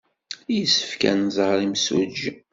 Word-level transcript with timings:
Yessefk 0.55 1.01
ad 1.11 1.15
nẓer 1.23 1.57
imsujji. 1.67 2.31